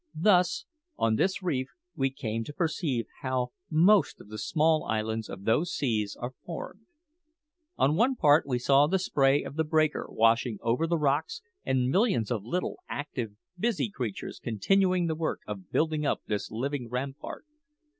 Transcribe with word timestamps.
Thus, 0.17 0.65
on 0.97 1.15
this 1.15 1.43
reef, 1.43 1.67
we 1.95 2.09
came 2.09 2.43
to 2.45 2.53
perceive 2.53 3.05
how 3.21 3.51
most 3.69 4.19
of 4.19 4.29
the 4.29 4.39
small 4.39 4.83
islands 4.85 5.29
of 5.29 5.43
those 5.43 5.71
seas 5.71 6.17
are 6.19 6.33
formed. 6.43 6.87
On 7.77 7.95
one 7.95 8.15
part 8.15 8.47
we 8.47 8.57
saw 8.57 8.87
the 8.87 8.97
spray 8.97 9.43
of 9.43 9.57
the 9.57 9.63
breaker 9.63 10.07
washing 10.09 10.57
over 10.63 10.87
the 10.87 10.97
rocks, 10.97 11.43
and 11.63 11.91
millions 11.91 12.31
of 12.31 12.43
little, 12.43 12.79
active, 12.89 13.33
busy 13.59 13.91
creatures 13.91 14.39
continuing 14.39 15.05
the 15.05 15.13
work 15.13 15.41
of 15.45 15.69
building 15.69 16.03
up 16.03 16.23
this 16.25 16.49
living 16.49 16.89
rampart. 16.89 17.45